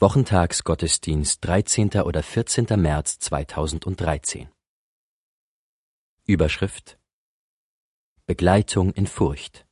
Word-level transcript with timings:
Wochentagsgottesdienst 0.00 1.44
13. 1.44 2.02
oder 2.02 2.22
14. 2.22 2.66
März 2.80 3.18
2013 3.18 4.48
Überschrift 6.24 7.00
Begleitung 8.24 8.92
in 8.92 9.08
Furcht 9.08 9.66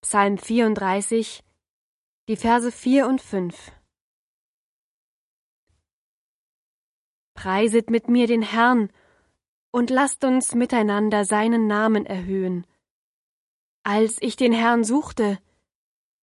Psalm 0.00 0.38
34, 0.38 1.44
die 2.30 2.36
Verse 2.36 2.72
4 2.72 3.06
und 3.06 3.20
5 3.20 3.70
Preiset 7.34 7.90
mit 7.90 8.08
mir 8.08 8.26
den 8.26 8.40
Herrn 8.40 8.90
und 9.72 9.90
lasst 9.90 10.24
uns 10.24 10.54
miteinander 10.54 11.26
seinen 11.26 11.66
Namen 11.66 12.06
erhöhen. 12.06 12.66
Als 13.82 14.16
ich 14.22 14.36
den 14.36 14.54
Herrn 14.54 14.84
suchte, 14.84 15.38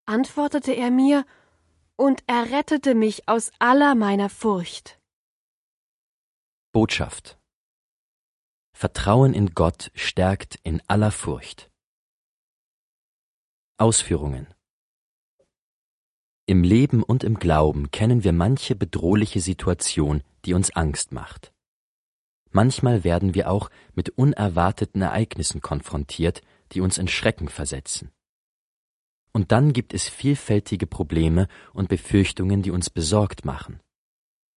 antwortete 0.08 0.74
er 0.74 0.90
mir 0.90 1.24
und 2.00 2.24
er 2.28 2.50
rettete 2.50 2.96
mich 2.96 3.28
aus 3.28 3.52
aller 3.60 3.94
meiner 3.94 4.30
Furcht. 4.30 5.00
Botschaft 6.72 7.38
Vertrauen 8.74 9.34
in 9.34 9.54
Gott 9.54 9.92
stärkt 9.96 10.58
in 10.64 10.82
aller 10.88 11.12
Furcht. 11.12 11.70
Ausführungen 13.78 14.48
Im 16.46 16.64
Leben 16.64 17.04
und 17.04 17.26
im 17.26 17.38
Glauben 17.38 17.92
kennen 17.92 18.24
wir 18.24 18.32
manche 18.32 18.76
bedrohliche 18.76 19.42
Situation, 19.42 20.24
die 20.46 20.54
uns 20.54 20.72
Angst 20.72 21.12
macht. 21.12 21.52
Manchmal 22.50 23.04
werden 23.04 23.36
wir 23.36 23.52
auch 23.52 23.70
mit 23.94 24.12
unerwarteten 24.12 25.02
Ereignissen 25.02 25.60
konfrontiert, 25.60 26.42
die 26.72 26.80
uns 26.80 26.98
in 26.98 27.10
Schrecken 27.10 27.50
versetzen. 27.50 28.14
Und 29.32 29.52
dann 29.52 29.74
gibt 29.74 29.94
es 29.94 30.10
vielfältige 30.10 30.88
Probleme 30.88 31.48
und 31.74 31.90
Befürchtungen, 31.90 32.62
die 32.62 32.72
uns 32.72 32.90
besorgt 32.90 33.46
machen. 33.46 33.80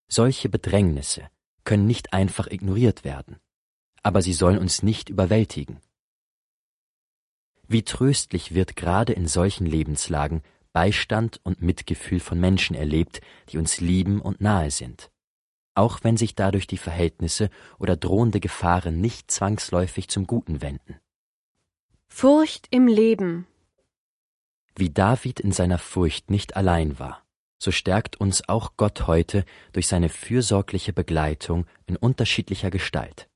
Solche 0.08 0.48
Bedrängnisse 0.48 1.29
können 1.64 1.87
nicht 1.87 2.12
einfach 2.12 2.46
ignoriert 2.46 3.04
werden, 3.04 3.37
aber 4.02 4.23
sie 4.23 4.32
sollen 4.32 4.59
uns 4.59 4.82
nicht 4.82 5.09
überwältigen. 5.09 5.80
Wie 7.68 7.82
tröstlich 7.82 8.54
wird 8.54 8.76
gerade 8.76 9.12
in 9.12 9.26
solchen 9.26 9.66
Lebenslagen 9.66 10.42
Beistand 10.73 11.40
und 11.45 11.62
Mitgefühl 11.62 12.20
von 12.20 12.40
Menschen 12.40 12.74
erlebt, 12.74 13.20
die 13.51 13.59
uns 13.59 13.80
lieben 13.80 14.20
und 14.20 14.40
nahe 14.40 14.70
sind, 14.70 15.10
auch 15.74 16.01
wenn 16.02 16.16
sich 16.16 16.34
dadurch 16.34 16.66
die 16.66 16.79
Verhältnisse 16.79 17.51
oder 17.79 17.96
drohende 17.96 18.40
Gefahren 18.40 19.01
nicht 19.01 19.30
zwangsläufig 19.30 20.09
zum 20.09 20.26
Guten 20.26 20.62
wenden. 20.62 20.98
Furcht 22.09 22.68
im 22.70 22.88
Leben 22.88 23.46
wie 24.83 24.91
David 24.91 25.38
in 25.38 25.52
seiner 25.52 25.79
Furcht 25.79 26.29
nicht 26.29 26.57
allein 26.57 26.99
war, 26.99 27.25
so 27.63 27.71
stärkt 27.71 28.21
uns 28.21 28.49
auch 28.49 28.73
Gott 28.77 29.07
heute 29.07 29.45
durch 29.71 29.87
seine 29.87 30.09
fürsorgliche 30.09 30.93
Begleitung 30.93 31.66
in 31.87 31.97
unterschiedlicher 31.97 32.69
Gestalt. 32.69 33.29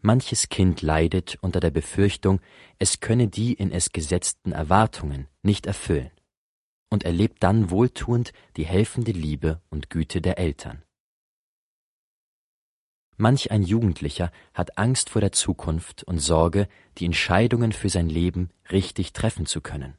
Manches 0.00 0.48
Kind 0.48 0.80
leidet 0.80 1.36
unter 1.42 1.60
der 1.60 1.70
Befürchtung, 1.70 2.40
es 2.78 3.00
könne 3.00 3.28
die 3.28 3.52
in 3.52 3.70
es 3.70 3.92
gesetzten 3.92 4.52
Erwartungen 4.52 5.28
nicht 5.42 5.66
erfüllen 5.66 6.10
und 6.88 7.04
erlebt 7.04 7.42
dann 7.42 7.68
wohltuend 7.68 8.32
die 8.56 8.64
helfende 8.64 9.12
Liebe 9.12 9.60
und 9.68 9.90
Güte 9.90 10.22
der 10.22 10.38
Eltern. 10.38 10.82
Manch 13.22 13.52
ein 13.52 13.62
Jugendlicher 13.62 14.32
hat 14.52 14.78
Angst 14.78 15.08
vor 15.08 15.20
der 15.20 15.30
Zukunft 15.30 16.02
und 16.02 16.18
Sorge, 16.18 16.66
die 16.98 17.04
Entscheidungen 17.04 17.70
für 17.70 17.88
sein 17.88 18.08
Leben 18.08 18.50
richtig 18.72 19.12
treffen 19.12 19.46
zu 19.46 19.60
können. 19.60 19.96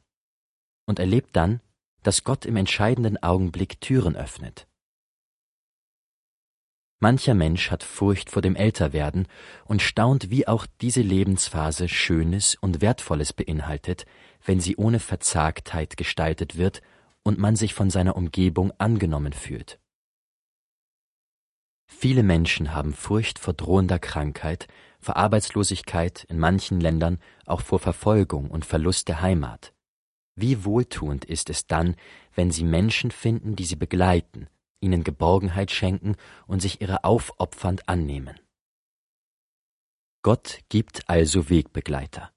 Und 0.84 0.98
erlebt 0.98 1.30
dann, 1.32 1.62
dass 2.02 2.24
Gott 2.24 2.44
im 2.44 2.56
entscheidenden 2.56 3.16
Augenblick 3.22 3.80
Türen 3.80 4.14
öffnet. 4.14 4.68
Mancher 7.00 7.32
Mensch 7.32 7.70
hat 7.70 7.82
Furcht 7.82 8.28
vor 8.28 8.42
dem 8.42 8.56
Älterwerden 8.56 9.26
und 9.64 9.80
staunt, 9.80 10.28
wie 10.28 10.46
auch 10.46 10.66
diese 10.82 11.00
Lebensphase 11.00 11.88
Schönes 11.88 12.58
und 12.60 12.82
Wertvolles 12.82 13.32
beinhaltet, 13.32 14.04
wenn 14.44 14.60
sie 14.60 14.76
ohne 14.76 15.00
Verzagtheit 15.00 15.96
gestaltet 15.96 16.58
wird 16.58 16.82
und 17.22 17.38
man 17.38 17.56
sich 17.56 17.72
von 17.72 17.88
seiner 17.88 18.16
Umgebung 18.16 18.70
angenommen 18.76 19.32
fühlt. 19.32 19.78
Viele 21.96 22.22
Menschen 22.22 22.74
haben 22.74 22.92
Furcht 22.92 23.38
vor 23.38 23.54
drohender 23.54 23.98
Krankheit, 23.98 24.68
vor 25.00 25.16
Arbeitslosigkeit, 25.16 26.24
in 26.24 26.38
manchen 26.38 26.80
Ländern 26.80 27.18
auch 27.46 27.62
vor 27.62 27.78
Verfolgung 27.78 28.50
und 28.50 28.66
Verlust 28.66 29.08
der 29.08 29.22
Heimat. 29.22 29.72
Wie 30.34 30.64
wohltuend 30.64 31.24
ist 31.24 31.48
es 31.48 31.66
dann, 31.66 31.96
wenn 32.34 32.50
sie 32.50 32.64
Menschen 32.64 33.10
finden, 33.10 33.56
die 33.56 33.64
sie 33.64 33.76
begleiten, 33.76 34.48
ihnen 34.80 35.04
Geborgenheit 35.04 35.70
schenken 35.70 36.16
und 36.46 36.60
sich 36.60 36.82
ihrer 36.82 37.04
aufopfernd 37.04 37.88
annehmen. 37.88 38.38
Gott 40.22 40.60
gibt 40.68 41.08
also 41.08 41.48
Wegbegleiter. 41.48 42.32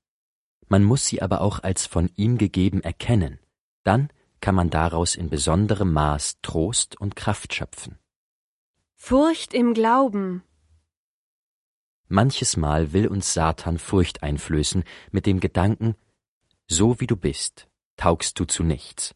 Man 0.67 0.83
muss 0.83 1.07
sie 1.07 1.21
aber 1.21 1.41
auch 1.41 1.63
als 1.63 1.87
von 1.87 2.09
ihm 2.15 2.37
gegeben 2.37 2.81
erkennen, 2.81 3.39
dann 3.83 4.09
kann 4.39 4.55
man 4.55 4.69
daraus 4.69 5.15
in 5.15 5.29
besonderem 5.29 5.91
Maß 5.91 6.37
Trost 6.41 6.99
und 7.01 7.15
Kraft 7.15 7.53
schöpfen. 7.53 7.97
Furcht 8.99 9.53
im 9.53 9.73
Glauben. 9.73 10.43
Manches 12.09 12.57
Mal 12.57 12.91
will 12.91 13.07
uns 13.07 13.33
Satan 13.33 13.77
Furcht 13.77 14.21
einflößen 14.21 14.83
mit 15.11 15.25
dem 15.25 15.39
Gedanken, 15.39 15.95
so 16.67 16.99
wie 16.99 17.07
du 17.07 17.15
bist, 17.15 17.69
taugst 17.95 18.37
du 18.37 18.43
zu 18.45 18.63
nichts. 18.63 19.15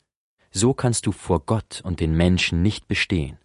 So 0.52 0.74
kannst 0.74 1.08
du 1.08 1.12
vor 1.12 1.42
Gott 1.46 1.82
und 1.84 2.00
den 2.00 2.16
Menschen 2.16 2.62
nicht 2.62 2.88
bestehen. 2.88 3.38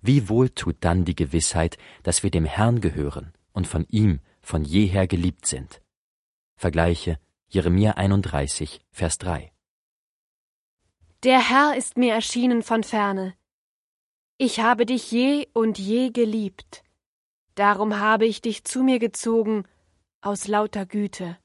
Wie 0.00 0.30
wohl 0.30 0.48
tut 0.48 0.76
dann 0.80 1.04
die 1.04 1.16
Gewissheit, 1.16 1.76
dass 2.02 2.22
wir 2.22 2.30
dem 2.30 2.46
Herrn 2.46 2.80
gehören 2.80 3.34
und 3.52 3.66
von 3.66 3.84
ihm 3.88 4.20
von 4.40 4.64
jeher 4.64 5.06
geliebt 5.06 5.44
sind. 5.44 5.82
Vergleiche 6.56 7.18
Jeremia 7.48 7.92
31, 7.92 8.80
Vers 8.90 9.18
3. 9.18 9.52
Der 11.24 11.50
Herr 11.50 11.76
ist 11.76 11.98
mir 11.98 12.14
erschienen 12.14 12.62
von 12.62 12.84
ferne, 12.84 13.34
ich 14.40 14.58
habe 14.58 14.86
dich 14.86 15.10
je 15.10 15.48
und 15.52 15.78
je 15.78 16.10
geliebt, 16.10 16.82
darum 17.56 17.98
habe 17.98 18.24
ich 18.24 18.40
dich 18.40 18.64
zu 18.64 18.82
mir 18.82 18.98
gezogen 18.98 19.64
aus 20.22 20.48
lauter 20.48 20.86
Güte. 20.86 21.36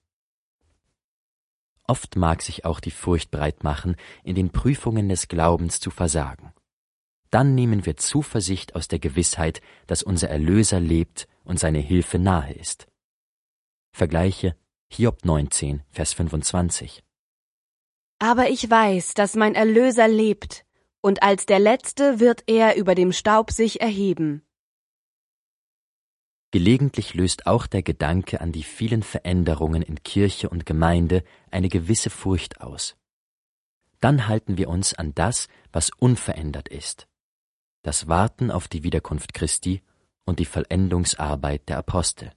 Oft 1.87 2.15
mag 2.15 2.41
sich 2.41 2.63
auch 2.63 2.79
die 2.79 2.91
Furcht 2.91 3.31
breit 3.31 3.65
machen, 3.65 3.97
in 4.23 4.33
den 4.35 4.49
Prüfungen 4.49 5.09
des 5.09 5.27
Glaubens 5.27 5.81
zu 5.81 5.91
versagen. 5.91 6.53
Dann 7.31 7.53
nehmen 7.53 7.85
wir 7.85 7.97
Zuversicht 7.97 8.75
aus 8.75 8.87
der 8.87 8.99
Gewissheit, 8.99 9.59
dass 9.87 10.01
unser 10.01 10.29
Erlöser 10.29 10.79
lebt 10.79 11.27
und 11.43 11.59
seine 11.59 11.79
Hilfe 11.79 12.17
nahe 12.17 12.53
ist. 12.53 12.87
Vergleiche 13.91 14.55
Hiob 14.89 15.25
19, 15.25 15.83
Vers 15.89 16.13
25. 16.13 17.03
Aber 18.19 18.49
ich 18.49 18.69
weiß, 18.69 19.15
dass 19.15 19.35
mein 19.35 19.53
Erlöser 19.53 20.07
lebt 20.07 20.64
und 21.05 21.21
als 21.21 21.45
der 21.45 21.59
Letzte 21.59 22.19
wird 22.19 22.45
er 22.47 22.77
über 22.77 22.95
dem 22.95 23.11
Staub 23.11 23.51
sich 23.51 23.79
erheben. 23.79 24.41
Gelegentlich 26.49 27.13
löst 27.13 27.45
auch 27.45 27.67
der 27.67 27.83
Gedanke 27.83 28.41
an 28.41 28.51
die 28.51 28.63
vielen 28.63 29.03
Veränderungen 29.03 29.83
in 29.83 30.01
Kirche 30.01 30.49
und 30.49 30.65
Gemeinde 30.65 31.23
eine 31.51 31.69
gewisse 31.69 32.09
Furcht 32.09 32.59
aus. 32.59 32.95
Dann 33.99 34.27
halten 34.27 34.57
wir 34.57 34.67
uns 34.67 34.95
an 34.95 35.13
das, 35.13 35.47
was 35.71 35.91
unverändert 35.91 36.69
ist, 36.69 37.07
das 37.83 38.07
Warten 38.07 38.49
auf 38.49 38.67
die 38.67 38.81
Wiederkunft 38.81 39.35
Christi 39.35 39.83
und 40.25 40.39
die 40.39 40.45
Vollendungsarbeit 40.45 41.69
der 41.69 41.77
Apostel. 41.77 42.31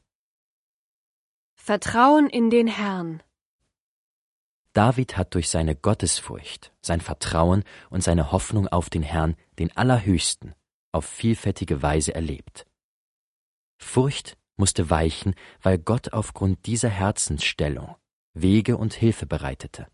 Vertrauen 1.55 2.29
in 2.29 2.51
den 2.51 2.67
Herrn. 2.67 3.23
David 4.73 5.17
hat 5.17 5.35
durch 5.35 5.49
seine 5.49 5.75
Gottesfurcht, 5.75 6.73
sein 6.81 7.01
Vertrauen 7.01 7.65
und 7.91 8.03
seine 8.03 8.33
Hoffnung 8.33 8.69
auf 8.69 8.91
den 8.91 9.03
Herrn, 9.03 9.37
den 9.59 9.77
Allerhöchsten, 9.77 10.55
auf 10.93 11.05
vielfältige 11.05 11.83
Weise 11.83 12.15
erlebt. 12.15 12.67
Furcht 13.79 14.37
musste 14.57 14.91
weichen, 14.91 15.35
weil 15.63 15.79
Gott 15.79 16.13
aufgrund 16.13 16.67
dieser 16.67 16.89
Herzensstellung 16.89 17.97
Wege 18.35 18.77
und 18.77 18.95
Hilfe 18.95 19.27
bereitete. 19.27 19.87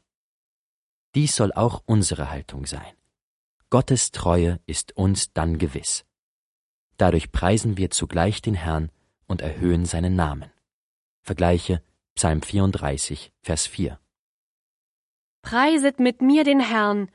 Dies 1.14 1.36
soll 1.36 1.52
auch 1.52 1.82
unsere 1.86 2.30
Haltung 2.30 2.66
sein. 2.66 2.92
Gottes 3.70 4.10
Treue 4.10 4.60
ist 4.66 4.96
uns 4.96 5.32
dann 5.32 5.58
gewiss. 5.58 6.04
Dadurch 6.96 7.32
preisen 7.32 7.76
wir 7.76 7.90
zugleich 7.90 8.42
den 8.42 8.54
Herrn 8.54 8.90
und 9.26 9.40
erhöhen 9.40 9.84
seinen 9.84 10.16
Namen. 10.16 10.50
Vergleiche 11.22 11.82
Psalm 12.14 12.42
34, 12.42 13.32
Vers 13.42 13.66
4. 13.66 13.98
Preiset 15.44 16.00
mit 16.00 16.22
mir 16.22 16.42
den 16.42 16.58
Herrn 16.58 17.10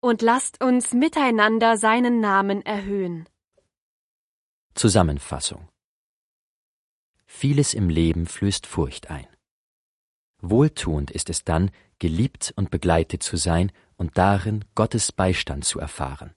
und 0.00 0.20
lasst 0.20 0.62
uns 0.62 0.92
miteinander 0.92 1.78
seinen 1.78 2.20
Namen 2.20 2.60
erhöhen. 2.60 3.26
Zusammenfassung 4.74 5.66
Vieles 7.24 7.72
im 7.72 7.88
Leben 7.88 8.26
flößt 8.26 8.66
Furcht 8.66 9.10
ein. 9.10 9.26
Wohltuend 10.42 11.10
ist 11.10 11.30
es 11.30 11.42
dann, 11.42 11.70
geliebt 11.98 12.52
und 12.54 12.70
begleitet 12.70 13.22
zu 13.22 13.38
sein 13.38 13.72
und 13.96 14.18
darin 14.18 14.66
Gottes 14.74 15.10
Beistand 15.10 15.64
zu 15.64 15.80
erfahren. 15.80 16.34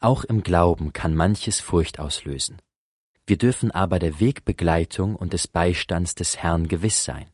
Auch 0.00 0.24
im 0.24 0.42
Glauben 0.42 0.94
kann 0.94 1.14
manches 1.14 1.60
Furcht 1.60 1.98
auslösen. 1.98 2.62
Wir 3.26 3.36
dürfen 3.36 3.70
aber 3.70 3.98
der 3.98 4.18
Wegbegleitung 4.18 5.14
und 5.14 5.34
des 5.34 5.46
Beistands 5.46 6.14
des 6.14 6.38
Herrn 6.38 6.68
gewiss 6.68 7.04
sein. 7.04 7.30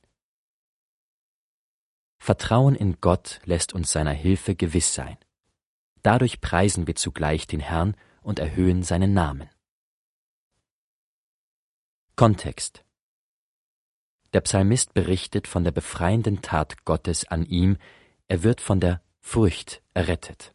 Vertrauen 2.26 2.74
in 2.74 3.00
Gott 3.00 3.40
lässt 3.44 3.72
uns 3.72 3.92
seiner 3.92 4.10
Hilfe 4.10 4.56
gewiss 4.56 4.92
sein. 4.92 5.16
Dadurch 6.02 6.40
preisen 6.40 6.88
wir 6.88 6.96
zugleich 6.96 7.46
den 7.46 7.60
Herrn 7.60 7.96
und 8.20 8.40
erhöhen 8.40 8.82
seinen 8.82 9.14
Namen. 9.14 9.48
Kontext 12.16 12.84
Der 14.32 14.40
Psalmist 14.40 14.92
berichtet 14.92 15.46
von 15.46 15.62
der 15.62 15.70
befreienden 15.70 16.42
Tat 16.42 16.84
Gottes 16.84 17.28
an 17.28 17.44
ihm, 17.44 17.76
er 18.26 18.42
wird 18.42 18.60
von 18.60 18.80
der 18.80 19.02
Furcht 19.20 19.80
errettet. 19.94 20.52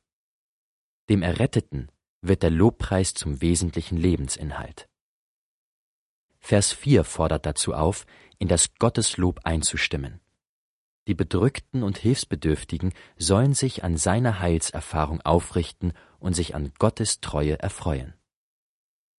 Dem 1.08 1.24
Erretteten 1.24 1.90
wird 2.20 2.44
der 2.44 2.52
Lobpreis 2.52 3.14
zum 3.14 3.40
wesentlichen 3.40 3.96
Lebensinhalt. 3.96 4.90
Vers 6.42 6.74
4 6.74 7.06
fordert 7.06 7.46
dazu 7.46 7.74
auf, 7.74 8.06
in 8.40 8.50
das 8.50 8.76
Gotteslob 8.76 9.40
einzustimmen. 9.46 10.21
Die 11.08 11.16
Bedrückten 11.16 11.84
und 11.84 11.98
Hilfsbedürftigen 11.98 12.94
sollen 13.18 13.54
sich 13.54 13.84
an 13.84 13.98
seiner 13.98 14.40
Heilserfahrung 14.40 15.22
aufrichten 15.22 15.94
und 16.20 16.36
sich 16.36 16.54
an 16.54 16.72
Gottes 16.78 17.22
Treue 17.22 17.58
erfreuen. 17.60 18.14